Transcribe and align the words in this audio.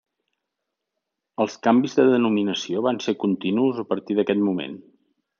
Els 1.43 1.57
canvis 1.67 1.93
de 1.99 2.05
denominació 2.11 2.81
van 2.87 2.99
ser 3.07 3.15
continus 3.27 3.83
a 3.83 3.85
partir 3.91 4.17
d'aquest 4.21 4.43
moment. 4.47 4.79